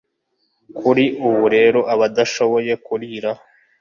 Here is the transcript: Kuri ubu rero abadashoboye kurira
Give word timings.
Kuri 0.79 1.05
ubu 1.27 1.45
rero 1.55 1.79
abadashoboye 1.93 2.73
kurira 2.85 3.31